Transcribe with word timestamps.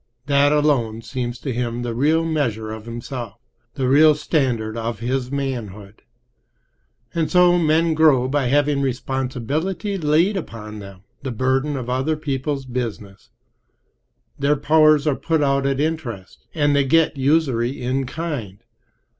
That 0.25 0.51
alone 0.51 1.03
seems 1.03 1.37
to 1.41 1.53
him 1.53 1.83
the 1.83 1.93
real 1.93 2.25
measure 2.25 2.71
of 2.71 2.85
himself, 2.85 3.35
the 3.75 3.87
real 3.87 4.15
standard 4.15 4.75
of 4.75 4.97
his 4.97 5.31
manhood. 5.31 6.01
And 7.13 7.29
so 7.29 7.59
men 7.59 7.93
grow 7.93 8.27
by 8.27 8.47
having 8.47 8.81
responsibility 8.81 9.99
laid 9.99 10.37
upon 10.37 10.79
them, 10.79 11.03
the 11.21 11.29
burden 11.29 11.77
of 11.77 11.87
other 11.87 12.17
people's 12.17 12.65
business. 12.65 13.29
Their 14.39 14.55
powers 14.55 15.05
are 15.05 15.15
put 15.15 15.43
out 15.43 15.67
at 15.67 15.79
interest, 15.79 16.47
and 16.55 16.75
they 16.75 16.83
get 16.85 17.15
usury 17.15 17.79
in 17.79 18.07
kind. 18.07 18.57